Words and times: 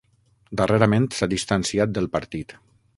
Darrerament 0.61 1.05
s'ha 1.19 1.31
distanciat 1.37 1.97
del 1.99 2.13
partit. 2.19 2.61